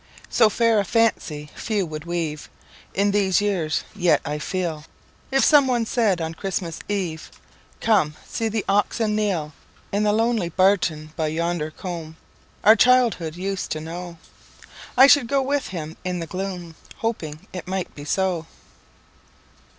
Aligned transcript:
So 0.31 0.49
fair 0.49 0.79
a 0.79 0.83
fancy 0.83 1.51
few 1.53 1.85
would 1.85 2.05
weave 2.05 2.49
In 2.95 3.11
these 3.11 3.39
years! 3.39 3.83
Yet, 3.95 4.19
I 4.25 4.39
feel, 4.39 4.85
If 5.29 5.45
someone 5.45 5.85
said 5.85 6.19
on 6.19 6.33
Christmas 6.33 6.79
Eve, 6.89 7.29
"Come; 7.81 8.15
see 8.27 8.47
the 8.49 8.65
oxen 8.67 9.15
kneel,"In 9.15 10.01
the 10.01 10.11
lonely 10.11 10.49
barton 10.49 11.13
by 11.15 11.27
yonder 11.27 11.69
coomb 11.69 12.15
Our 12.63 12.75
childhood 12.75 13.35
used 13.35 13.69
to 13.73 13.79
know,"I 13.79 15.05
should 15.05 15.27
go 15.27 15.43
with 15.43 15.67
him 15.67 15.95
in 16.03 16.17
the 16.17 16.25
gloom, 16.25 16.73
Hoping 16.97 17.47
it 17.53 17.67
might 17.67 17.93
be 17.93 18.03
so. 18.03 18.47